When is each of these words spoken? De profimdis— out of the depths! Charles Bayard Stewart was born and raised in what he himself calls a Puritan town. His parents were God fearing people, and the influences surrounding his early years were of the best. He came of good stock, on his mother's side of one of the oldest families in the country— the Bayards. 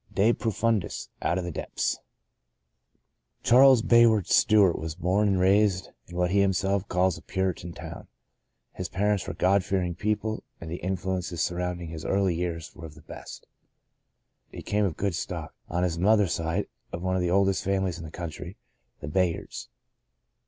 De 0.15 0.33
profimdis— 0.33 1.09
out 1.21 1.37
of 1.37 1.43
the 1.43 1.51
depths! 1.51 1.99
Charles 3.43 3.83
Bayard 3.83 4.25
Stewart 4.25 4.79
was 4.79 4.95
born 4.95 5.27
and 5.27 5.39
raised 5.39 5.89
in 6.07 6.15
what 6.17 6.31
he 6.31 6.39
himself 6.41 6.87
calls 6.87 7.19
a 7.19 7.21
Puritan 7.21 7.71
town. 7.71 8.07
His 8.73 8.89
parents 8.89 9.27
were 9.27 9.35
God 9.35 9.63
fearing 9.63 9.93
people, 9.93 10.43
and 10.59 10.71
the 10.71 10.77
influences 10.77 11.43
surrounding 11.43 11.89
his 11.89 12.03
early 12.03 12.33
years 12.33 12.73
were 12.75 12.87
of 12.87 12.95
the 12.95 13.03
best. 13.03 13.45
He 14.49 14.63
came 14.63 14.85
of 14.85 14.97
good 14.97 15.13
stock, 15.13 15.53
on 15.69 15.83
his 15.83 15.99
mother's 15.99 16.33
side 16.33 16.65
of 16.91 17.03
one 17.03 17.15
of 17.15 17.21
the 17.21 17.29
oldest 17.29 17.63
families 17.63 17.99
in 17.99 18.03
the 18.03 18.09
country— 18.09 18.57
the 19.01 19.07
Bayards. 19.07 19.69